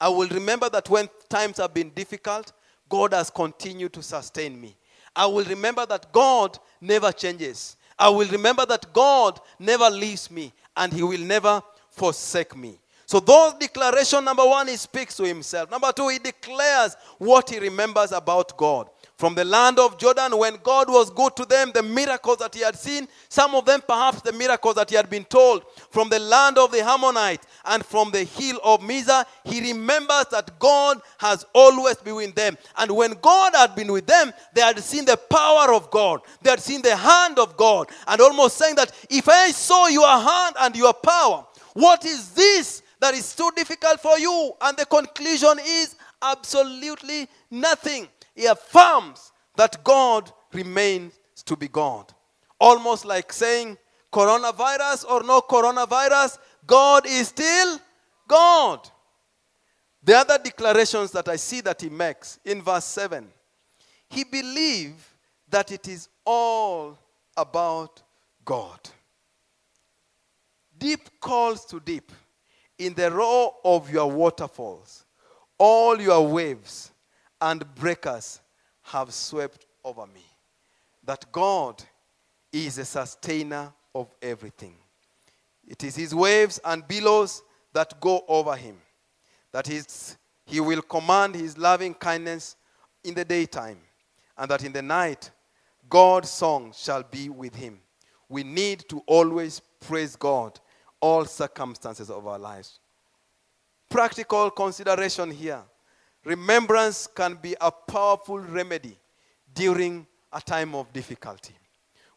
[0.00, 2.52] I will remember that when times have been difficult,
[2.88, 4.76] God has continued to sustain me.
[5.14, 7.76] I will remember that God never changes.
[7.98, 11.62] I will remember that God never leaves me and He will never
[11.96, 12.78] forsake me.
[13.06, 15.70] So, those declaration number one, he speaks to himself.
[15.70, 20.58] Number two, he declares what he remembers about God from the land of Jordan when
[20.62, 24.20] God was good to them, the miracles that he had seen, some of them perhaps
[24.20, 28.10] the miracles that he had been told, from the land of the Ammonites and from
[28.10, 32.58] the hill of Mizar, he remembers that God has always been with them.
[32.76, 36.50] And when God had been with them, they had seen the power of God, they
[36.50, 40.56] had seen the hand of God, and almost saying that if I saw your hand
[40.60, 44.52] and your power, what is this that is too difficult for you?
[44.60, 51.12] And the conclusion is absolutely nothing he affirms that God remains
[51.44, 52.12] to be God.
[52.58, 53.76] Almost like saying,
[54.12, 57.78] coronavirus or no coronavirus, God is still
[58.26, 58.88] God.
[60.02, 63.28] The other declarations that I see that he makes in verse 7
[64.08, 65.04] he believed
[65.48, 66.98] that it is all
[67.36, 68.02] about
[68.44, 68.80] God.
[70.78, 72.12] Deep calls to deep.
[72.78, 75.04] In the roar of your waterfalls,
[75.56, 76.90] all your waves
[77.40, 78.40] and breakers
[78.82, 80.24] have swept over me.
[81.04, 81.82] That God
[82.52, 84.74] is a sustainer of everything.
[85.66, 88.76] It is his waves and billows that go over him.
[89.52, 92.56] That is, he will command his loving kindness
[93.02, 93.78] in the daytime,
[94.36, 95.30] and that in the night,
[95.88, 97.80] God's song shall be with him.
[98.28, 100.58] We need to always praise God
[101.06, 102.80] all circumstances of our lives.
[103.88, 105.62] Practical consideration here.
[106.24, 108.98] Remembrance can be a powerful remedy
[109.54, 111.54] during a time of difficulty.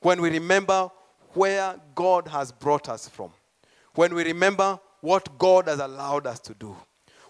[0.02, 0.90] When we remember
[1.34, 3.30] where God has brought us from,
[3.94, 6.76] when we remember what God has allowed us to do,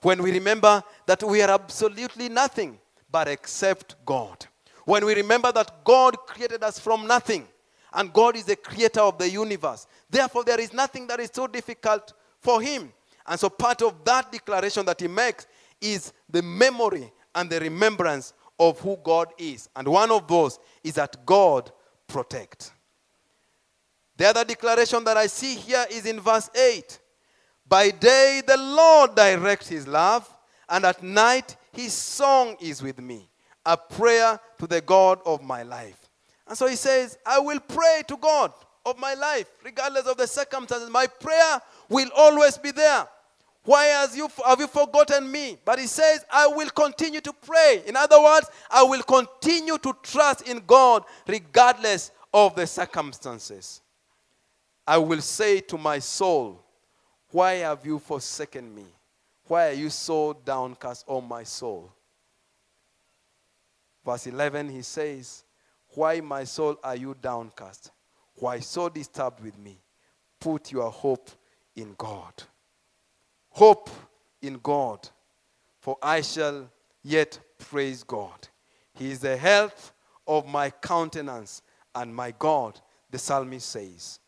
[0.02, 2.80] when we remember that we are absolutely nothing,
[3.12, 4.46] but except God.
[4.86, 7.46] When we remember that God created us from nothing
[7.94, 11.48] and God is the creator of the universe, therefore there is nothing that is so
[11.48, 12.92] difficult for Him.
[13.28, 15.46] And so part of that declaration that He makes
[15.80, 19.70] is the memory and the remembrance of who God is.
[19.76, 21.72] And one of those is that God
[22.08, 22.72] protect.
[24.18, 27.00] The other declaration that I see here is in verse 8.
[27.68, 30.28] By day the Lord directs his love,
[30.68, 33.30] and at night his song is with me,
[33.66, 36.10] a prayer to the God of my life.
[36.48, 38.52] And so he says, I will pray to God
[38.90, 40.90] of my life, regardless of the circumstances.
[40.90, 43.08] My prayer will always be there.
[43.64, 45.58] Why has you, have you forgotten me?
[45.64, 47.84] But he says, I will continue to pray.
[47.86, 53.82] In other words, I will continue to trust in God regardless of the circumstances.
[54.88, 56.64] I will say to my soul,
[57.32, 58.86] why have you forsaken me?
[59.46, 61.92] Why are you so downcast, O my soul?
[64.06, 65.44] Verse 11, he says,
[65.90, 67.92] Why, my soul, are you downcast?
[68.40, 69.78] Why so disturbed with me?
[70.40, 71.30] Put your hope
[71.76, 72.34] in God.
[73.50, 73.90] Hope
[74.42, 75.10] in God,
[75.80, 76.70] for I shall
[77.04, 78.48] yet praise God.
[78.94, 79.92] He is the health
[80.28, 81.62] of my countenance
[81.94, 84.20] and my God, the psalmist says.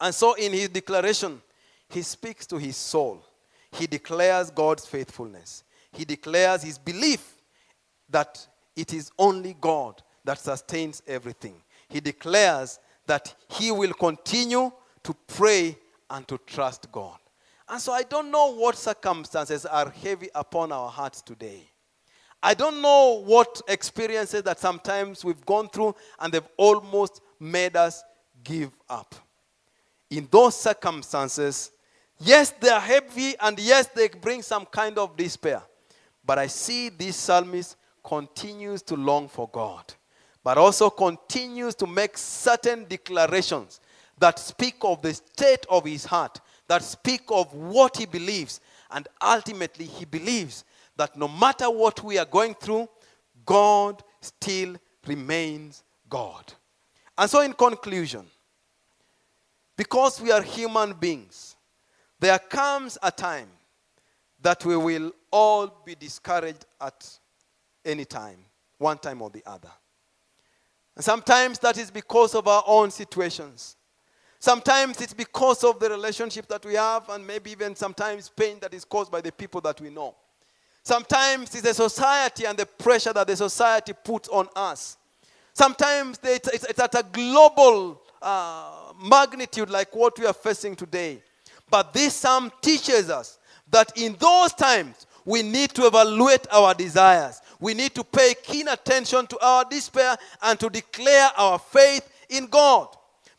[0.00, 1.40] And so, in his declaration,
[1.88, 3.24] he speaks to his soul.
[3.72, 5.64] He declares God's faithfulness.
[5.92, 7.36] He declares his belief
[8.10, 11.54] that it is only God that sustains everything.
[11.88, 14.70] He declares that he will continue
[15.02, 15.76] to pray
[16.08, 17.18] and to trust God.
[17.68, 21.68] And so I don't know what circumstances are heavy upon our hearts today.
[22.42, 28.02] I don't know what experiences that sometimes we've gone through and they've almost made us
[28.44, 29.14] give up.
[30.08, 31.72] In those circumstances,
[32.20, 35.62] Yes, they are heavy, and yes, they bring some kind of despair.
[36.24, 39.94] But I see this psalmist continues to long for God,
[40.44, 43.80] but also continues to make certain declarations
[44.18, 48.60] that speak of the state of his heart, that speak of what he believes.
[48.90, 50.64] And ultimately, he believes
[50.96, 52.88] that no matter what we are going through,
[53.44, 56.52] God still remains God.
[57.16, 58.24] And so, in conclusion,
[59.76, 61.56] because we are human beings,
[62.20, 63.48] there comes a time
[64.40, 67.18] that we will all be discouraged at
[67.84, 68.38] any time,
[68.78, 69.70] one time or the other.
[70.98, 73.76] And sometimes that is because of our own situations.
[74.40, 78.74] Sometimes it's because of the relationship that we have, and maybe even sometimes pain that
[78.74, 80.16] is caused by the people that we know.
[80.82, 84.96] Sometimes it's the society and the pressure that the society puts on us.
[85.54, 91.22] Sometimes it's, at a global uh, magnitude like what we are facing today.
[91.70, 93.38] But this psalm teaches us
[93.70, 97.40] that in those times we need to evaluate our desires.
[97.60, 102.46] We need to pay keen attention to our despair and to declare our faith in
[102.46, 102.88] God.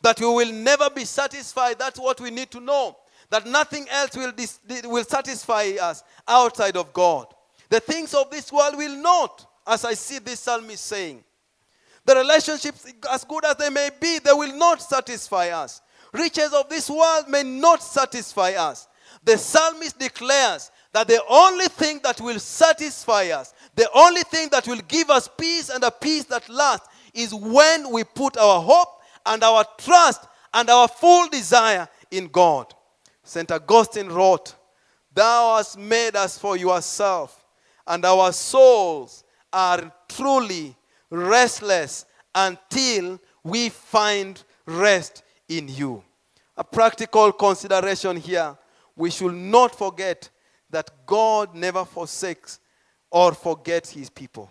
[0.02, 1.78] That we will never be satisfied.
[1.78, 2.96] That's what we need to know.
[3.30, 7.26] That nothing else will, dis- will satisfy us outside of God.
[7.68, 11.22] The things of this world will not, as I see this psalmist saying.
[12.04, 16.68] The relationships, as good as they may be, they will not satisfy us riches of
[16.68, 18.88] this world may not satisfy us.
[19.24, 24.66] The psalmist declares that the only thing that will satisfy us, the only thing that
[24.66, 28.88] will give us peace and a peace that lasts, is when we put our hope
[29.26, 32.72] and our trust and our full desire in God.
[33.22, 33.50] St.
[33.50, 34.54] Augustine wrote,
[35.12, 37.44] Thou hast made us for yourself,
[37.86, 40.76] and our souls are truly
[41.10, 46.02] restless until we find rest in you.
[46.56, 48.56] A practical consideration here
[48.96, 50.28] we should not forget
[50.68, 52.60] that God never forsakes
[53.10, 54.50] or forget his people.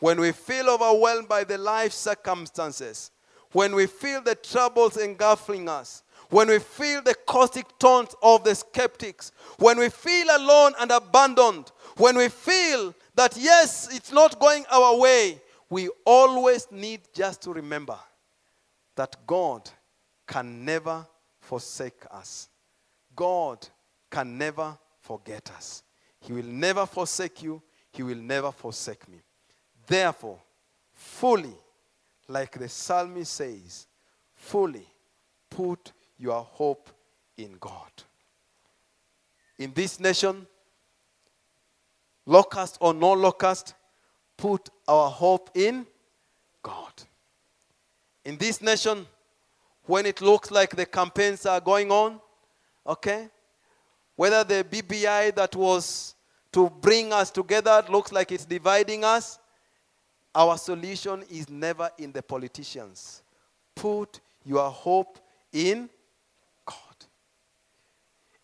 [0.00, 3.10] When we feel overwhelmed by the life circumstances,
[3.52, 8.54] when we feel the troubles engulfing us, when we feel the caustic taunts of the
[8.54, 14.64] skeptics, when we feel alone and abandoned, when we feel that yes, it's not going
[14.70, 15.40] our way,
[15.70, 17.98] we always need just to remember
[18.94, 19.68] that God
[20.26, 21.06] can never
[21.40, 22.48] forsake us.
[23.16, 23.66] God
[24.10, 25.82] can never forget us.
[26.20, 27.62] He will never forsake you.
[27.98, 29.18] He will never forsake me.
[29.84, 30.38] Therefore,
[30.92, 31.56] fully,
[32.28, 33.88] like the psalmist says,
[34.36, 34.86] fully
[35.50, 36.90] put your hope
[37.36, 37.90] in God.
[39.58, 40.46] In this nation,
[42.24, 43.74] locust or no locust,
[44.36, 45.84] put our hope in
[46.62, 46.92] God.
[48.24, 49.08] In this nation,
[49.86, 52.20] when it looks like the campaigns are going on,
[52.86, 53.28] okay?
[54.14, 56.14] Whether the BBI that was
[56.52, 59.38] to bring us together looks like it's dividing us,
[60.34, 63.22] our solution is never in the politicians.
[63.74, 65.18] Put your hope
[65.52, 65.88] in
[66.64, 66.76] God.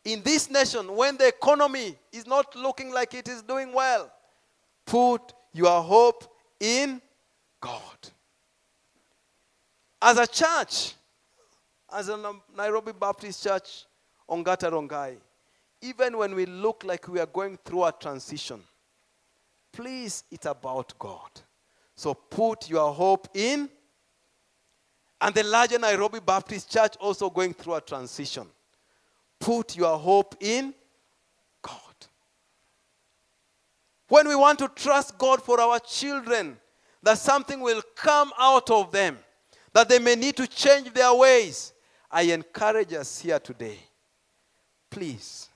[0.05, 4.11] In this nation, when the economy is not looking like it is doing well,
[4.85, 6.25] put your hope
[6.61, 7.01] in
[7.61, 7.81] God.
[10.03, 10.95] As a church,
[11.93, 12.19] as a
[12.55, 13.87] Nairobi Baptist Church,
[14.29, 15.17] Ongata Rongai,
[15.85, 18.61] even when we look like we are going through a transition,
[19.71, 21.31] please, it's about God.
[21.95, 23.69] So put your hope in.
[25.21, 28.47] And the larger Nairobi Baptist Church also going through a transition.
[29.39, 30.75] Put your hope in
[31.61, 31.79] God.
[34.09, 36.57] When we want to trust God for our children,
[37.03, 39.19] that something will come out of them,
[39.75, 41.75] that they may need to change their ways.
[42.11, 43.79] I encourage us here today.
[44.91, 45.49] Please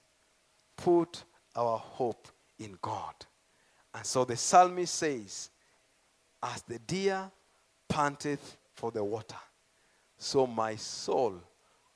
[0.79, 1.24] put
[1.55, 3.14] our hope in God.
[3.95, 5.51] And so the psalmist says,
[6.43, 7.31] As the deer
[7.89, 9.37] panteth for the water,
[10.16, 11.35] so my soul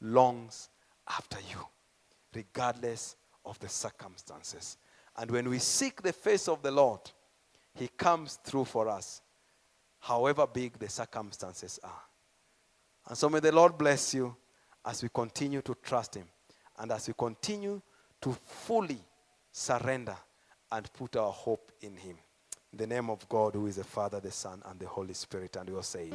[0.00, 0.68] longs
[1.08, 1.64] after you,
[2.34, 4.76] regardless of the circumstances.
[5.16, 7.00] And when we seek the face of the Lord,
[7.74, 9.22] He comes through for us,
[10.00, 12.02] however big the circumstances are.
[13.08, 14.34] And so may the Lord bless you
[14.84, 16.26] as we continue to trust Him
[16.78, 17.80] and as we continue
[18.22, 18.98] to fully
[19.50, 20.16] surrender
[20.70, 22.16] and put our hope in Him.
[22.72, 25.56] In the name of God, who is the Father, the Son, and the Holy Spirit,
[25.56, 26.10] and we will say,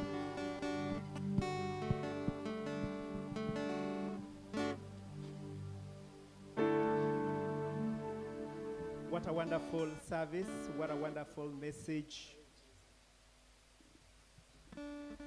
[9.10, 10.47] What a wonderful service.
[10.78, 12.36] What a wonderful message.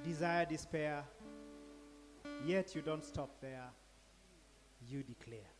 [0.04, 1.04] Desire, despair.
[2.46, 3.68] Yet you don't stop there.
[4.88, 5.59] You declare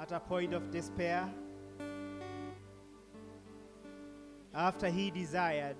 [0.00, 1.28] at a point of despair,
[4.54, 5.76] after he desired,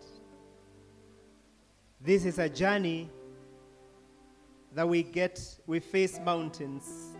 [2.00, 3.10] this is a journey
[4.74, 7.16] that we get, we face mountains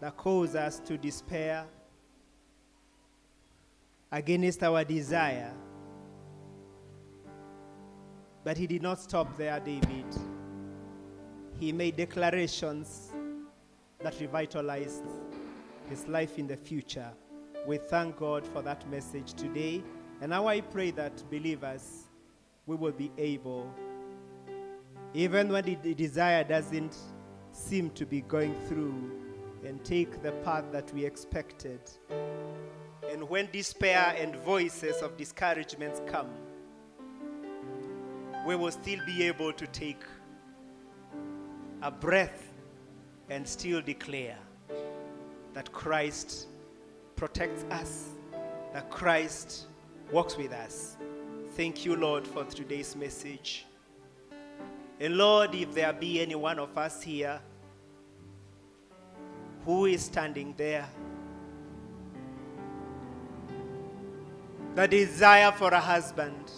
[0.00, 1.66] that cause us to despair
[4.10, 5.52] against our desire.
[8.44, 10.06] But he did not stop there, David.
[11.58, 13.12] He made declarations
[14.00, 15.04] that revitalized
[15.88, 17.10] his life in the future.
[17.66, 19.82] We thank God for that message today.
[20.20, 22.04] And now I pray that believers,
[22.66, 23.70] we will be able,
[25.14, 26.96] even when the desire doesn't
[27.52, 29.10] seem to be going through,
[29.64, 31.80] and take the path that we expected.
[33.10, 36.30] And when despair and voices of discouragements come,
[38.46, 40.02] we will still be able to take
[41.82, 42.52] a breath
[43.28, 44.38] and still declare
[45.56, 46.48] that Christ
[47.16, 48.10] protects us,
[48.74, 49.68] that Christ
[50.12, 50.98] walks with us.
[51.52, 53.64] Thank you, Lord, for today's message.
[55.00, 57.40] And Lord, if there be any one of us here
[59.64, 60.86] who is standing there,
[64.74, 66.50] the desire for a husband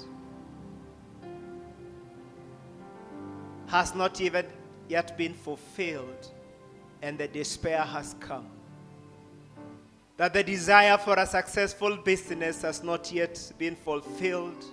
[3.68, 4.44] has not even
[4.88, 6.32] yet been fulfilled,
[7.00, 8.57] and the despair has come
[10.18, 14.64] that the desire for a successful business has not yet been fulfilled.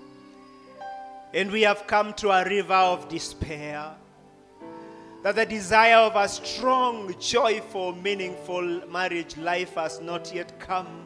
[1.35, 3.91] And we have come to a river of despair.
[5.21, 11.05] That the desire of a strong, joyful, meaningful marriage life has not yet come.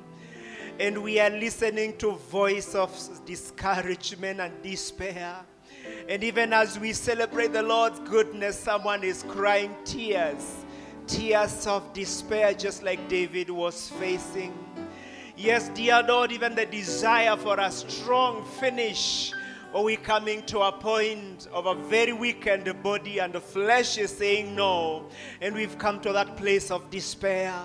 [0.80, 5.36] And we are listening to voice of discouragement and despair.
[6.08, 10.64] And even as we celebrate the Lord's goodness, someone is crying tears
[11.10, 14.54] tears of despair, just like David was facing.
[15.36, 19.34] Yes, dear Lord, even the desire for a strong finish.
[19.74, 24.16] Are we coming to a point of a very weakened body and the flesh is
[24.16, 25.10] saying no?
[25.42, 27.56] And we've come to that place of despair.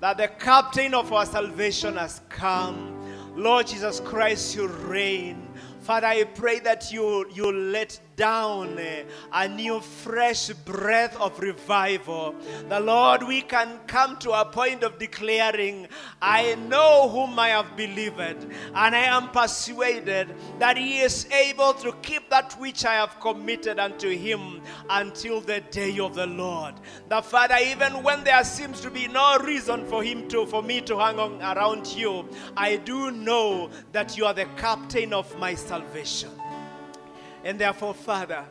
[0.00, 2.96] That the captain of our salvation has come.
[3.36, 5.48] Lord Jesus Christ, you reign.
[5.80, 12.34] Father, I pray that you, you let down eh, a new fresh breath of revival.
[12.68, 15.88] The Lord, we can come to a point of declaring,
[16.20, 21.92] I know whom I have believed, and I am persuaded that he is able to
[22.02, 24.60] keep that which I have committed unto him
[24.90, 26.74] until the day of the Lord.
[27.08, 30.82] The Father, even when there seems to be no reason for him to, for me
[30.82, 35.54] to hang on around you, I do know that you are the captain of my
[35.54, 36.39] salvation.
[37.44, 38.44] And therefore, Father,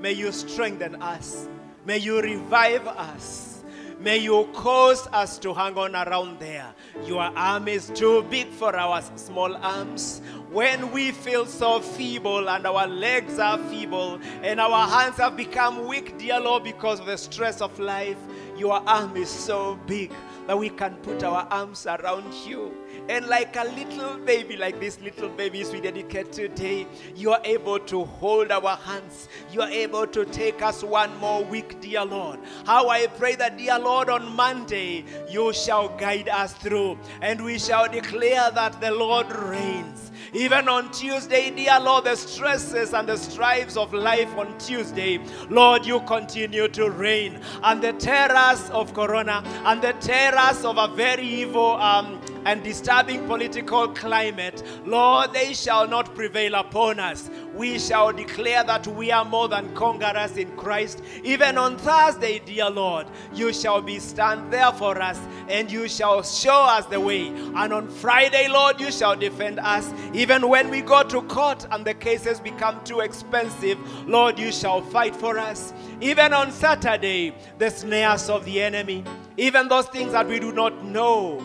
[0.00, 1.48] may you strengthen us.
[1.84, 3.52] May you revive us.
[4.00, 6.74] May you cause us to hang on around there.
[7.04, 10.20] Your arm is too big for our small arms.
[10.50, 15.86] When we feel so feeble and our legs are feeble and our hands have become
[15.86, 18.18] weak, dear Lord, because of the stress of life,
[18.56, 20.10] your arm is so big
[20.48, 22.74] that we can put our arms around you.
[23.08, 26.86] And like a little baby, like these little babies we dedicate today,
[27.16, 29.28] you are able to hold our hands.
[29.50, 32.38] You are able to take us one more week, dear Lord.
[32.64, 37.58] How I pray that, dear Lord, on Monday you shall guide us through and we
[37.58, 40.12] shall declare that the Lord reigns.
[40.34, 45.84] Even on Tuesday, dear Lord, the stresses and the strives of life on Tuesday, Lord,
[45.84, 47.38] you continue to reign.
[47.62, 53.26] And the terrors of Corona and the terrors of a very evil um, and disturbing
[53.26, 57.30] political climate, Lord, they shall not prevail upon us.
[57.54, 61.02] We shall declare that we are more than conquerors in Christ.
[61.22, 65.18] Even on Thursday, dear Lord, you shall be stand there for us
[65.48, 67.28] and you shall show us the way.
[67.28, 69.92] And on Friday, Lord, you shall defend us.
[70.14, 73.78] Even when we go to court and the cases become too expensive,
[74.08, 75.72] Lord, you shall fight for us.
[76.00, 79.04] Even on Saturday, the snares of the enemy,
[79.36, 81.42] even those things that we do not know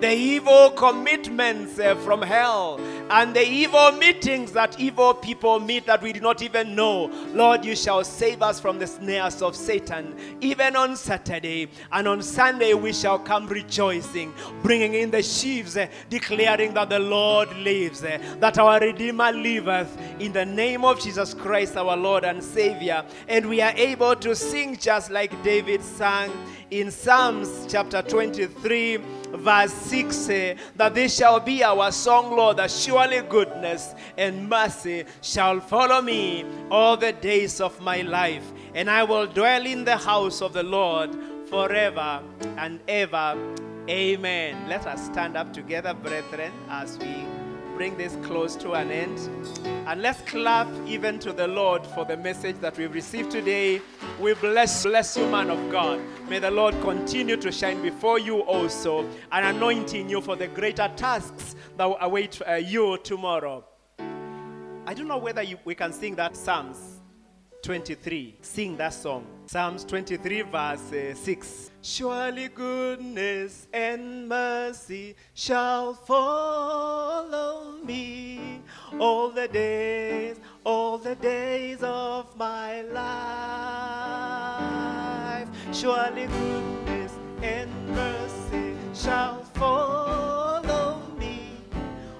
[0.00, 2.80] the evil commitments uh, from hell
[3.10, 7.10] and the evil meetings that evil people meet that we do not even know.
[7.32, 10.14] Lord, you shall save us from the snares of Satan.
[10.40, 14.32] Even on Saturday and on Sunday, we shall come rejoicing,
[14.62, 19.98] bringing in the sheaves, uh, declaring that the Lord lives, uh, that our Redeemer liveth
[20.20, 23.04] in the name of Jesus Christ, our Lord and Savior.
[23.26, 26.30] And we are able to sing just like David sang
[26.70, 28.98] in Psalms chapter 23
[29.32, 32.70] verse 6 uh, that this shall be our song, Lord, that
[33.00, 39.04] surely goodness and mercy shall follow me all the days of my life, and I
[39.04, 41.16] will dwell in the house of the Lord
[41.48, 42.22] forever
[42.58, 43.38] and ever.
[43.88, 44.68] Amen.
[44.68, 47.24] Let us stand up together, brethren, as we
[47.80, 49.18] bring this close to an end.
[49.86, 53.80] And let's clap even to the Lord for the message that we've received today.
[54.20, 55.98] We bless, bless you, man of God.
[56.28, 60.92] May the Lord continue to shine before you also and anointing you for the greater
[60.94, 63.64] tasks that await uh, you tomorrow.
[63.98, 67.00] I don't know whether you, we can sing that Psalms
[67.62, 68.36] 23.
[68.42, 69.24] Sing that song.
[69.46, 71.69] Psalms 23, verse uh, 6.
[71.82, 78.60] Surely goodness and mercy shall follow me
[78.98, 83.08] all the days, all the days of my life.
[85.72, 91.56] Surely goodness and mercy shall follow me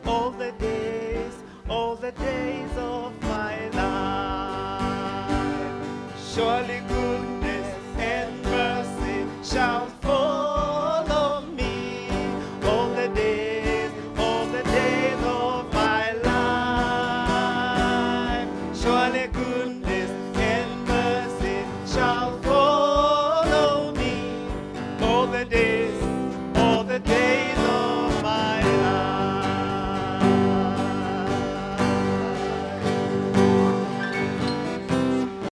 [0.06, 1.34] all the days,
[1.68, 5.34] all the days of my life.
[6.32, 6.80] Surely
[9.50, 9.99] shall